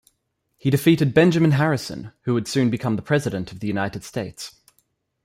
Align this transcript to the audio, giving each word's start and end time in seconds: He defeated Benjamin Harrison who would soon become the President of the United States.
He 0.57 0.71
defeated 0.71 1.13
Benjamin 1.13 1.51
Harrison 1.51 2.11
who 2.23 2.33
would 2.33 2.47
soon 2.47 2.71
become 2.71 2.95
the 2.95 3.03
President 3.03 3.51
of 3.51 3.59
the 3.59 3.67
United 3.67 4.03
States. 4.03 4.59